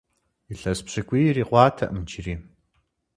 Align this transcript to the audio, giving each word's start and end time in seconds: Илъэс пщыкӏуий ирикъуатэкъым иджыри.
Илъэс 0.53 0.79
пщыкӏуий 0.85 1.25
ирикъуатэкъым 1.27 1.99
иджыри. 2.01 2.35